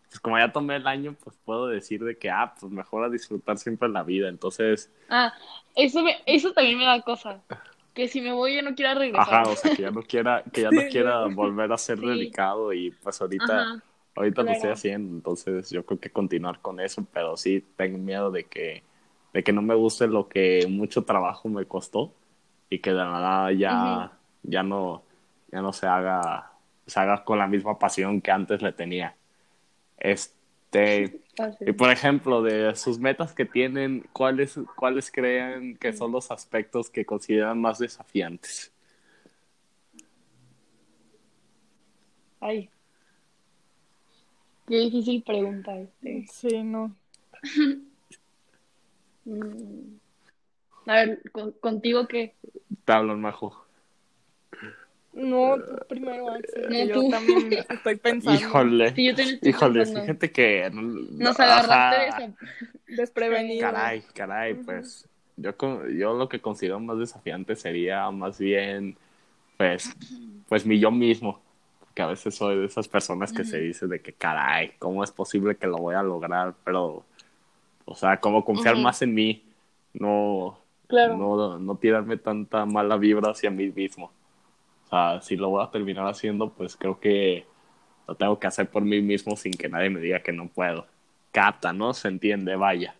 pues 0.09 0.19
como 0.19 0.37
ya 0.37 0.51
tomé 0.51 0.75
el 0.77 0.87
año, 0.87 1.15
pues 1.23 1.37
puedo 1.45 1.67
decir 1.67 2.03
de 2.03 2.17
que, 2.17 2.29
ah, 2.29 2.53
pues 2.59 2.71
mejor 2.71 3.05
a 3.05 3.09
disfrutar 3.09 3.57
siempre 3.57 3.87
la 3.89 4.03
vida. 4.03 4.27
Entonces, 4.29 4.91
Ah, 5.09 5.33
eso, 5.75 6.01
me, 6.03 6.17
eso 6.25 6.51
también 6.53 6.77
me 6.77 6.85
da 6.85 7.01
cosa. 7.01 7.41
Que 7.93 8.07
si 8.07 8.21
me 8.21 8.31
voy 8.33 8.55
yo 8.55 8.61
no 8.63 8.75
quiero 8.75 8.99
regresar. 8.99 9.39
ajá, 9.39 9.49
o 9.49 9.55
sea, 9.55 9.71
que 9.71 9.83
ya 9.83 9.91
no 9.91 10.01
quiera, 10.03 10.43
que 10.51 10.61
ya 10.61 10.71
no 10.71 10.85
quiera 10.87 11.25
volver 11.27 11.71
a 11.71 11.77
ser 11.77 11.99
Sí. 11.99 12.01
dedicado 12.01 12.73
y 12.73 12.91
pues 12.91 13.19
ahorita, 13.21 13.69
Ajá. 13.69 13.81
ahorita 14.15 14.43
lo 14.43 14.53
estoy 14.53 14.71
haciendo, 14.71 15.15
entonces 15.15 15.69
yo 15.69 15.85
creo 15.85 15.99
que 15.99 16.11
continuar 16.11 16.61
con 16.61 16.79
eso, 16.79 17.05
pero 17.13 17.37
sí 17.37 17.61
tengo 17.75 17.97
miedo 17.97 18.31
de 18.31 18.45
que, 18.47 18.83
de 19.33 19.43
que 19.43 19.53
no 19.53 19.61
me 19.61 19.75
guste 19.75 20.07
lo 20.07 20.27
que 20.29 20.67
mucho 20.69 21.03
trabajo 21.05 21.49
me 21.49 21.65
costó 21.65 22.13
y 22.69 22.79
que 22.79 22.91
de 22.91 22.97
la 22.97 23.05
nada 23.11 23.51
ya, 23.53 24.17
ya 24.43 24.63
no, 24.63 25.03
ya 25.51 25.61
no 25.61 25.73
se 25.73 25.87
haga, 25.87 26.53
se 26.85 26.99
haga 26.99 27.23
con 27.25 27.37
la 27.39 27.47
misma 27.47 27.77
pasión 27.79 28.21
que 28.21 28.31
antes 28.31 28.61
le 28.61 28.71
tenía. 28.73 29.15
Este, 29.97 30.35
Fácil. 31.37 31.69
y 31.69 31.71
por 31.73 31.89
ejemplo, 31.89 32.41
de 32.41 32.75
sus 32.75 32.99
metas 32.99 33.33
que 33.33 33.45
tienen, 33.45 34.05
¿cuáles, 34.13 34.59
cuáles 34.75 35.11
creen 35.11 35.75
que 35.77 35.93
son 35.93 36.11
los 36.11 36.29
aspectos 36.31 36.89
que 36.89 37.05
consideran 37.05 37.59
más 37.59 37.79
desafiantes? 37.79 38.71
Ay. 42.39 42.69
Qué 44.67 44.77
difícil 44.77 45.23
pregunta 45.23 45.77
este. 45.77 46.25
Sí, 46.31 46.63
no. 46.63 46.95
Mm. 49.23 49.97
A 50.87 50.93
ver, 50.95 51.21
con- 51.31 51.51
contigo 51.51 52.07
qué. 52.07 52.33
Te 52.85 52.91
hablo, 52.91 53.15
Majo. 53.15 53.65
No, 55.13 55.55
tú 55.57 55.75
primero, 55.89 56.29
Axel. 56.31 56.69
No, 56.69 56.85
yo 56.85 56.93
tú. 57.01 57.09
también 57.09 57.53
estoy 57.69 57.95
pensando. 57.97 58.39
Híjole. 58.39 58.95
Sí, 58.95 59.05
yo 59.05 59.11
estoy 59.11 59.49
Híjole, 59.49 59.79
pensando. 59.79 60.01
fíjate 60.01 60.31
que... 60.31 60.69
Nos 60.71 61.39
agarraste 61.39 61.99
de 62.01 62.07
Ajá. 62.09 62.17
esa. 62.23 62.33
Desprevenido. 62.87 63.61
Caray, 63.61 64.03
caray, 64.13 64.53
pues 64.55 65.07
yo, 65.37 65.55
con- 65.57 65.87
yo 65.97 66.13
lo 66.13 66.29
que 66.29 66.39
considero 66.39 66.79
más 66.79 66.97
desafiante 66.97 67.55
sería 67.55 68.09
más 68.11 68.37
bien, 68.39 68.95
pues, 69.57 69.93
pues 70.47 70.65
mi 70.65 70.79
yo 70.79 70.91
mismo, 70.91 71.41
que 71.93 72.01
a 72.01 72.07
veces 72.07 72.35
soy 72.35 72.57
de 72.59 72.65
esas 72.65 72.87
personas 72.87 73.33
que 73.33 73.43
se 73.43 73.59
dicen 73.59 73.89
de 73.89 74.01
que, 74.01 74.13
caray, 74.13 74.73
¿cómo 74.79 75.03
es 75.03 75.11
posible 75.11 75.55
que 75.55 75.67
lo 75.67 75.77
voy 75.77 75.95
a 75.95 76.03
lograr? 76.03 76.53
Pero, 76.63 77.03
o 77.85 77.95
sea, 77.95 78.17
como 78.19 78.43
confiar 78.45 78.75
Ujú. 78.75 78.83
más 78.83 79.01
en 79.01 79.13
mí, 79.13 79.43
no, 79.93 80.57
Claro. 80.87 81.17
no, 81.17 81.59
no 81.59 81.75
tirarme 81.75 82.17
tanta 82.17 82.65
mala 82.65 82.97
vibra 82.97 83.31
hacia 83.31 83.49
mí 83.51 83.69
mismo. 83.69 84.11
O 84.91 84.95
sea, 84.95 85.21
si 85.21 85.37
lo 85.37 85.49
voy 85.49 85.63
a 85.63 85.71
terminar 85.71 86.05
haciendo, 86.05 86.49
pues 86.51 86.75
creo 86.75 86.99
que 86.99 87.45
lo 88.07 88.15
tengo 88.15 88.37
que 88.39 88.47
hacer 88.47 88.69
por 88.69 88.83
mí 88.83 89.01
mismo 89.01 89.37
sin 89.37 89.53
que 89.53 89.69
nadie 89.69 89.89
me 89.89 90.01
diga 90.01 90.19
que 90.21 90.33
no 90.33 90.49
puedo. 90.49 90.85
Capta, 91.31 91.71
¿no? 91.71 91.93
Se 91.93 92.09
entiende, 92.09 92.57
vaya. 92.57 92.93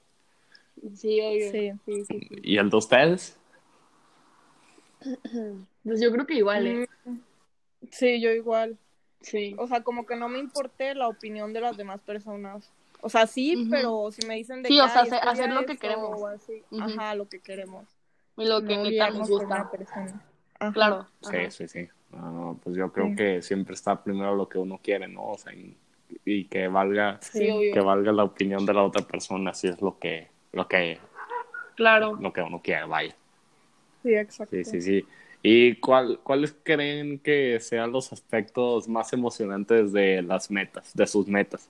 Sí, 0.95 1.19
obvio. 1.19 1.51
Sí. 1.51 1.71
Sí, 1.85 2.05
sí. 2.05 2.27
¿Y 2.43 2.57
el 2.57 2.69
de 2.69 2.77
ustedes? 2.77 3.37
Pues 5.83 5.99
yo 5.99 6.11
creo 6.11 6.27
que 6.27 6.35
igual, 6.35 6.67
¿eh? 6.67 6.87
Mm, 7.05 7.15
Sí, 7.89 8.21
yo 8.21 8.29
igual. 8.31 8.77
Sí. 9.21 9.55
O 9.57 9.67
sea, 9.67 9.81
como 9.81 10.05
que 10.05 10.15
no 10.15 10.29
me 10.29 10.37
importe 10.37 10.93
la 10.93 11.07
opinión 11.07 11.51
de 11.53 11.59
las 11.61 11.75
demás 11.75 11.99
personas. 12.01 12.71
O 13.01 13.09
sea, 13.09 13.25
sí, 13.25 13.67
pero 13.71 14.11
si 14.11 14.25
me 14.27 14.35
dicen 14.35 14.61
de 14.61 14.69
Sí, 14.69 14.79
o 14.79 14.87
sea, 14.87 15.01
"Ay, 15.01 15.09
hacer- 15.09 15.49
lo 15.51 15.65
que 15.65 15.73
esto", 15.73 15.81
queremos. 15.81 16.21
o 16.21 16.27
así. 16.27 16.63
Ujú. 16.69 16.83
Ajá, 16.83 17.15
lo 17.15 17.27
que 17.27 17.39
queremos. 17.39 17.85
Y 18.37 18.45
lo 18.45 18.61
que 18.63 18.77
no 18.77 19.17
nos 19.19 19.29
gusta. 19.29 19.71
persona. 19.71 20.23
Ajá. 20.61 20.71
Claro. 20.73 21.07
Sí, 21.21 21.35
ajá. 21.37 21.51
sí, 21.51 21.67
sí. 21.67 21.87
No, 22.11 22.31
no, 22.31 22.59
pues 22.63 22.75
yo 22.75 22.91
creo 22.91 23.07
Sí. 23.09 23.15
que 23.15 23.41
siempre 23.41 23.73
está 23.73 24.03
primero 24.03 24.35
lo 24.35 24.47
que 24.47 24.57
uno 24.57 24.79
quiere, 24.83 25.07
¿no? 25.07 25.23
O 25.31 25.37
sea, 25.37 25.53
y, 25.53 25.75
y 26.25 26.45
que 26.45 26.67
valga 26.67 27.19
Sí, 27.21 27.49
obvio. 27.49 27.73
que 27.73 27.79
valga 27.79 28.11
la 28.11 28.23
opinión 28.23 28.65
de 28.65 28.73
la 28.73 28.83
otra 28.83 29.01
persona 29.01 29.53
si 29.53 29.67
es 29.69 29.81
lo 29.81 29.97
que 29.97 30.27
lo 30.51 30.67
que 30.67 30.99
Claro. 31.75 32.17
lo 32.19 32.31
que 32.33 32.41
uno 32.41 32.61
quiere, 32.61 32.85
vaya. 32.85 33.15
Sí, 34.03 34.13
exacto. 34.13 34.55
Sí, 34.55 34.63
sí, 34.65 34.81
sí. 34.81 35.05
¿Y 35.43 35.75
cuál, 35.77 36.19
cuáles 36.21 36.53
creen 36.63 37.17
que 37.19 37.59
sean 37.59 37.91
los 37.91 38.13
aspectos 38.13 38.87
más 38.87 39.11
emocionantes 39.13 39.91
de 39.91 40.21
las 40.21 40.51
metas, 40.51 40.93
de 40.95 41.07
sus 41.07 41.27
metas? 41.27 41.69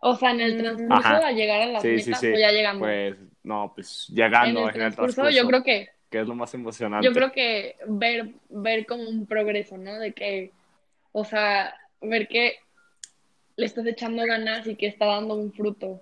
O 0.00 0.16
sea, 0.16 0.30
en 0.32 0.40
el 0.40 0.56
transcurso 0.58 1.08
Ajá. 1.08 1.26
a 1.26 1.32
llegar 1.32 1.62
a 1.62 1.66
las 1.66 1.82
Sí, 1.82 1.88
metas 1.88 2.20
sí. 2.20 2.28
o 2.28 2.38
ya 2.38 2.50
llegando. 2.52 2.84
Pues, 2.84 3.16
no, 3.50 3.72
pues 3.74 4.06
en 4.08 4.16
llegando 4.16 4.68
el 4.68 4.76
en 4.76 4.82
el 4.82 4.94
transcurso, 4.94 5.22
transcurso, 5.22 5.42
yo 5.42 5.46
creo 5.48 5.62
que 5.62 5.88
¿qué 6.08 6.20
es 6.20 6.26
lo 6.26 6.34
más 6.34 6.54
emocionante? 6.54 7.06
yo 7.06 7.12
creo 7.12 7.32
que 7.32 7.76
ver 7.86 8.30
ver 8.48 8.86
como 8.86 9.02
un 9.02 9.26
progreso, 9.26 9.76
¿no? 9.76 9.98
De 9.98 10.12
que 10.12 10.52
o 11.12 11.24
sea, 11.24 11.74
ver 12.00 12.28
que 12.28 12.54
le 13.56 13.66
estás 13.66 13.86
echando 13.86 14.24
ganas 14.24 14.66
y 14.66 14.76
que 14.76 14.86
está 14.86 15.06
dando 15.06 15.34
un 15.34 15.52
fruto 15.52 16.00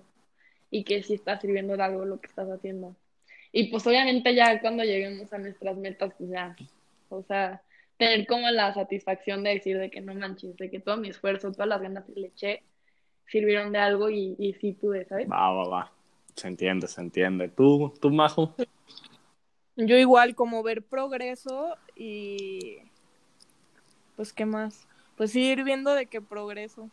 y 0.69 0.83
que 0.83 1.03
sí 1.03 1.15
está 1.15 1.39
sirviendo 1.39 1.75
de 1.75 1.83
algo 1.83 2.05
lo 2.05 2.19
que 2.21 2.27
estás 2.27 2.49
haciendo. 2.49 2.95
Y 3.51 3.71
pues 3.71 3.85
obviamente 3.87 4.35
ya 4.35 4.61
cuando 4.61 4.83
lleguemos 4.83 5.33
a 5.33 5.39
nuestras 5.39 5.75
metas, 5.77 6.13
pues 6.17 6.29
ya, 6.29 6.55
o 7.09 7.23
sea, 7.23 7.63
tener 7.97 8.27
como 8.27 8.49
la 8.51 8.73
satisfacción 8.73 9.43
de 9.43 9.55
decir 9.55 9.79
de 9.79 9.89
que 9.89 10.01
no 10.01 10.13
manches, 10.13 10.55
de 10.57 10.69
que 10.69 10.79
todo 10.79 10.97
mi 10.97 11.09
esfuerzo, 11.09 11.51
todas 11.51 11.67
las 11.67 11.81
ganas 11.81 12.05
que 12.05 12.19
le 12.19 12.27
eché 12.27 12.63
sirvieron 13.25 13.71
de 13.71 13.79
algo 13.79 14.09
y, 14.09 14.35
y 14.37 14.53
sí 14.53 14.73
pude, 14.73 15.05
¿sabes? 15.05 15.29
Va, 15.29 15.51
va, 15.51 15.67
va. 15.67 15.91
Se 16.39 16.47
entiende, 16.47 16.87
se 16.87 17.01
entiende. 17.01 17.49
¿Tú, 17.49 17.93
tú 17.99 18.09
Majo? 18.11 18.55
Yo 19.75 19.97
igual, 19.97 20.35
como 20.35 20.63
ver 20.63 20.83
progreso 20.83 21.75
y... 21.97 22.77
Pues, 24.15 24.31
¿qué 24.31 24.45
más? 24.45 24.87
Pues 25.17 25.35
ir 25.35 25.65
viendo 25.65 25.93
de 25.93 26.05
qué 26.05 26.21
progreso. 26.21 26.89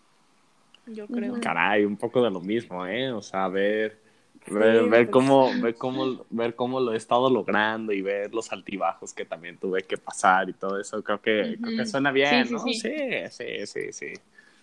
Yo 0.87 1.07
creo. 1.07 1.41
Caray, 1.41 1.85
un 1.85 1.97
poco 1.97 2.25
de 2.25 2.31
lo 2.31 2.41
mismo, 2.41 2.85
¿eh? 2.87 3.13
O 3.13 3.23
sea, 3.23 3.47
ver, 3.47 4.01
ver, 4.49 4.83
Sí, 4.83 4.89
ver 4.89 5.07
pues. 5.07 5.11
cómo, 5.11 5.51
ver 5.63 5.77
cómo, 5.77 6.27
ver 6.31 6.57
cómo 6.57 6.81
lo 6.81 6.93
he 6.93 6.97
estado 6.97 7.31
logrando 7.31 7.93
y 7.93 8.03
ver 8.03 8.35
los 8.35 8.51
altibajos 8.51 9.15
que 9.15 9.25
también 9.25 9.59
tuve 9.59 9.83
que 9.83 9.97
pasar 9.97 10.49
y 10.49 10.55
todo 10.55 10.81
eso, 10.81 11.05
creo 11.05 11.21
que, 11.21 11.59
creo 11.61 11.77
que 11.77 11.87
suena 11.87 12.11
bien, 12.11 12.47
Sí, 12.47 12.49
sí, 12.49 12.55
¿no? 12.55 12.61
sí. 12.61 12.75
Sí, 12.75 12.91
sí, 13.31 13.67
sí, 13.67 13.93
sí, 13.93 14.15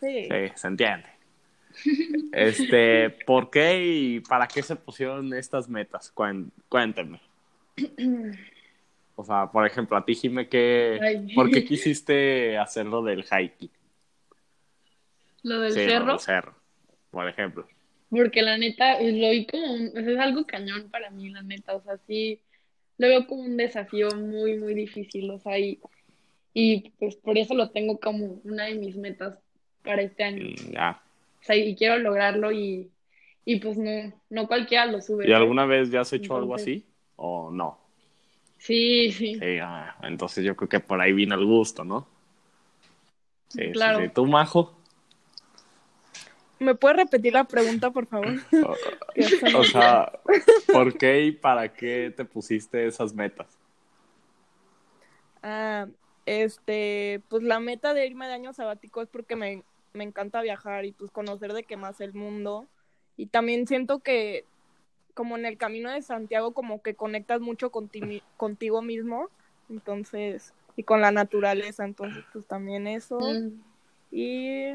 Sí. 0.02 0.28
sí, 0.30 0.52
se 0.56 0.68
entiende. 0.68 1.13
Este, 2.32 3.10
¿por 3.26 3.50
qué 3.50 3.86
y 3.86 4.20
para 4.22 4.48
qué 4.48 4.62
se 4.64 4.76
pusieron 4.76 5.34
estas 5.34 5.70
metas? 5.70 6.12
Cuéntenme. 6.70 7.20
O 9.16 9.24
sea, 9.24 9.52
por 9.52 9.66
ejemplo, 9.68 9.96
a 9.98 10.04
ti, 10.06 10.16
Jime, 10.16 10.48
¿qué, 10.50 11.00
Ay. 11.02 11.36
¿por 11.36 11.52
qué 11.52 11.64
quisiste 11.64 12.58
hacer 12.58 12.86
lo 12.86 13.04
del 13.04 13.24
hiking? 13.24 13.70
Lo 15.44 15.60
del 15.60 15.74
Sí, 15.74 15.80
lo 15.86 15.86
cerro. 15.92 16.12
del 16.14 16.20
cerro, 16.20 16.56
por 17.12 17.28
ejemplo. 17.28 17.68
Porque 18.10 18.42
la 18.42 18.58
neta, 18.58 19.00
lo 19.02 19.30
vi 19.30 19.46
como 19.46 19.74
un, 19.74 19.92
es 19.96 20.20
algo 20.20 20.46
cañón 20.46 20.90
para 20.90 21.10
mí, 21.10 21.30
la 21.30 21.42
neta, 21.42 21.76
o 21.76 21.82
sea, 21.82 21.98
sí, 22.08 22.40
lo 22.98 23.08
veo 23.08 23.28
como 23.28 23.42
un 23.44 23.58
desafío 23.58 24.10
muy, 24.16 24.58
muy 24.58 24.74
difícil, 24.76 25.30
o 25.32 25.40
sea, 25.40 25.58
y, 25.60 25.80
y 26.54 26.92
pues 27.00 27.16
por 27.16 27.38
eso 27.38 27.54
lo 27.56 27.72
tengo 27.72 28.00
como 28.00 28.40
una 28.44 28.66
de 28.66 28.76
mis 28.76 28.96
metas 28.96 29.38
para 29.84 30.02
este 30.02 30.24
año, 30.24 30.44
Mm, 30.44 30.72
Ya. 30.74 31.03
O 31.44 31.46
sea, 31.46 31.58
y 31.58 31.76
quiero 31.76 31.98
lograrlo 31.98 32.52
y, 32.54 32.90
y 33.44 33.60
pues 33.60 33.78
no, 33.78 33.92
no 34.30 34.48
cualquiera 34.48 34.86
lo 34.86 35.02
sube, 35.02 35.28
¿Y 35.28 35.34
alguna 35.34 35.66
vez 35.66 35.92
ya 35.92 36.02
has 36.02 36.14
hecho 36.14 36.38
algo 36.38 36.56
así? 36.56 36.86
¿O 37.18 37.52
no? 37.52 37.80
Sí, 38.58 39.12
sí. 39.12 39.36
Sí, 39.40 39.60
ah, 39.62 39.98
entonces 40.04 40.46
yo 40.46 40.56
creo 40.56 40.70
que 40.70 40.80
por 40.80 41.02
ahí 41.02 41.12
vino 41.12 41.36
el 41.36 41.46
gusto, 41.46 41.84
¿no? 41.84 42.08
Sí, 43.50 43.62
Claro. 43.74 44.00
sí, 44.00 44.06
sí. 44.06 44.14
¿Tú, 44.14 44.26
Majo? 44.26 44.74
¿Me 46.60 46.76
puedes 46.76 46.98
repetir 46.98 47.34
la 47.34 47.44
pregunta, 47.44 47.92
por 47.92 48.08
favor? 48.08 48.34
O 49.56 49.64
sea, 49.66 50.12
¿por 50.72 50.98
qué 50.98 51.26
y 51.26 51.32
para 51.34 51.72
qué 51.74 52.14
te 52.16 52.26
pusiste 52.26 52.88
esas 52.88 53.14
metas? 53.14 53.48
Ah, 55.42 55.88
este, 56.26 57.22
pues 57.28 57.44
la 57.44 57.60
meta 57.60 57.94
de 57.94 58.08
irme 58.08 58.28
de 58.28 58.34
año 58.34 58.54
sabático 58.54 59.02
es 59.02 59.10
porque 59.10 59.36
me, 59.36 59.64
me 59.94 60.04
encanta 60.04 60.42
viajar 60.42 60.86
y 60.86 60.92
pues 60.92 61.12
conocer 61.12 61.54
de 61.54 61.64
qué 61.64 61.78
más 61.78 62.02
el 62.02 62.14
mundo. 62.14 62.66
Y 63.18 63.28
también 63.28 63.68
siento 63.68 64.00
que 64.00 64.46
como 65.14 65.38
en 65.38 65.46
el 65.46 65.58
camino 65.58 65.92
de 65.92 66.02
Santiago 66.02 66.54
como 66.54 66.82
que 66.82 66.96
conectas 66.96 67.40
mucho 67.40 67.72
conti- 67.72 68.24
contigo 68.38 68.82
mismo, 68.82 69.30
entonces, 69.70 70.54
y 70.76 70.84
con 70.84 71.02
la 71.02 71.12
naturaleza, 71.12 71.86
entonces 71.86 72.24
pues 72.34 72.48
también 72.48 72.88
eso. 72.88 73.20
Mm. 73.20 73.50
Y, 74.12 74.74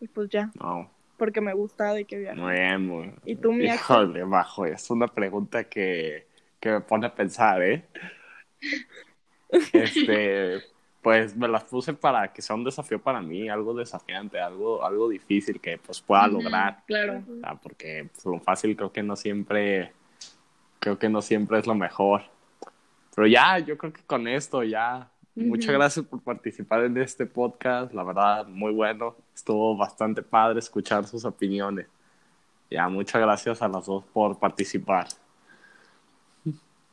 y 0.00 0.08
pues 0.12 0.28
ya, 0.30 0.50
No, 0.60 0.90
porque 1.16 1.40
me 1.40 1.54
gusta 1.54 1.92
de 1.92 2.04
que 2.04 2.18
viajar. 2.18 2.38
muy 2.38 2.52
bien, 2.54 2.86
muy 2.86 3.12
¿Y 3.24 3.36
tú, 3.36 3.52
mi? 3.52 3.66
Híjole, 3.66 4.24
Majo, 4.24 4.66
es 4.66 4.90
una 4.90 5.06
pregunta 5.08 5.64
que, 5.64 6.26
que 6.60 6.70
me 6.70 6.80
pone 6.80 7.06
a 7.06 7.14
pensar, 7.14 7.62
¿eh? 7.62 7.84
Este, 9.72 10.60
pues 11.04 11.36
me 11.36 11.46
las 11.48 11.64
puse 11.64 11.92
para 11.92 12.32
que 12.32 12.40
sea 12.40 12.56
un 12.56 12.64
desafío 12.64 12.98
para 12.98 13.20
mí, 13.20 13.50
algo 13.50 13.74
desafiante, 13.74 14.40
algo, 14.40 14.82
algo 14.82 15.06
difícil 15.10 15.60
que 15.60 15.76
pues 15.76 16.00
pueda 16.00 16.26
Ujú, 16.26 16.38
lograr. 16.40 16.82
Claro. 16.86 17.22
O 17.30 17.40
sea, 17.40 17.56
porque 17.56 18.08
pues, 18.10 18.24
lo 18.24 18.40
fácil 18.40 18.74
creo 18.74 18.90
que 18.90 19.02
no 19.02 19.14
siempre, 19.14 19.92
creo 20.78 20.98
que 20.98 21.10
no 21.10 21.20
siempre 21.20 21.58
es 21.58 21.66
lo 21.66 21.74
mejor. 21.74 22.22
Pero 23.14 23.26
ya, 23.26 23.58
yo 23.58 23.76
creo 23.76 23.92
que 23.92 24.00
con 24.02 24.26
esto 24.26 24.62
ya. 24.64 25.10
Muchas 25.34 25.68
Ujú. 25.68 25.78
gracias 25.78 26.06
por 26.06 26.22
participar 26.22 26.84
en 26.84 26.96
este 26.96 27.26
podcast, 27.26 27.92
la 27.92 28.02
verdad, 28.02 28.46
muy 28.46 28.72
bueno. 28.72 29.14
Estuvo 29.34 29.76
bastante 29.76 30.22
padre 30.22 30.58
escuchar 30.58 31.06
sus 31.06 31.26
opiniones. 31.26 31.86
Ya, 32.70 32.88
muchas 32.88 33.20
gracias 33.20 33.60
a 33.60 33.68
las 33.68 33.84
dos 33.84 34.04
por 34.06 34.38
participar. 34.38 35.08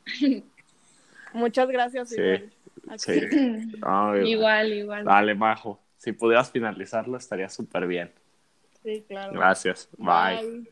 Muchas 1.32 1.66
gracias. 1.68 2.10
Sí. 2.10 2.50
Sí. 2.96 3.12
Ay, 3.82 4.32
Igual, 4.32 4.72
igual. 4.72 5.04
Dale, 5.04 5.34
Majo. 5.34 5.80
Si 5.96 6.12
pudieras 6.12 6.50
finalizarlo, 6.50 7.16
estaría 7.16 7.48
súper 7.48 7.86
bien. 7.86 8.12
Sí, 8.82 9.04
claro. 9.08 9.38
Gracias. 9.38 9.88
Bye. 9.98 10.40
Bye. 10.42 10.71